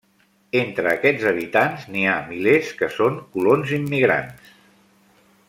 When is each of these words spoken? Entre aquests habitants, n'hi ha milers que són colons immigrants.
Entre 0.59 0.93
aquests 0.93 1.25
habitants, 1.31 1.83
n'hi 1.97 2.05
ha 2.07 2.15
milers 2.31 2.73
que 2.81 2.91
són 2.97 3.21
colons 3.37 3.75
immigrants. 3.79 4.53